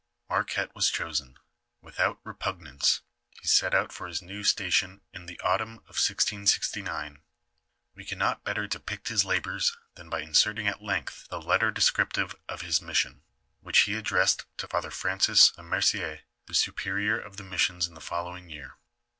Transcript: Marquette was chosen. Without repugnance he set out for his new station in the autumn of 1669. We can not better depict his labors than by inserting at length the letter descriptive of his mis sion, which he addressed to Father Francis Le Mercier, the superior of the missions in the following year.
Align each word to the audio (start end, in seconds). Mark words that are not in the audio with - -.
Marquette 0.27 0.73
was 0.73 0.89
chosen. 0.89 1.37
Without 1.83 2.17
repugnance 2.23 3.01
he 3.39 3.45
set 3.45 3.75
out 3.75 3.93
for 3.93 4.07
his 4.07 4.19
new 4.19 4.43
station 4.43 5.01
in 5.13 5.27
the 5.27 5.39
autumn 5.41 5.73
of 5.87 6.01
1669. 6.01 7.21
We 7.93 8.03
can 8.03 8.17
not 8.17 8.43
better 8.43 8.65
depict 8.65 9.09
his 9.09 9.25
labors 9.25 9.77
than 9.93 10.09
by 10.09 10.21
inserting 10.21 10.67
at 10.67 10.81
length 10.81 11.27
the 11.29 11.39
letter 11.39 11.69
descriptive 11.69 12.35
of 12.49 12.61
his 12.61 12.81
mis 12.81 12.97
sion, 12.97 13.21
which 13.59 13.81
he 13.81 13.93
addressed 13.93 14.47
to 14.57 14.67
Father 14.67 14.89
Francis 14.89 15.55
Le 15.55 15.61
Mercier, 15.63 16.21
the 16.47 16.55
superior 16.55 17.19
of 17.19 17.37
the 17.37 17.43
missions 17.43 17.85
in 17.85 17.93
the 17.93 18.01
following 18.01 18.49
year. 18.49 18.77